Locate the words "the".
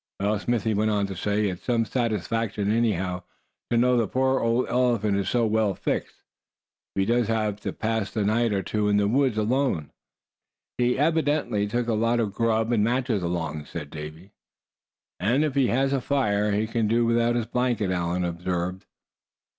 3.97-4.07, 8.97-9.07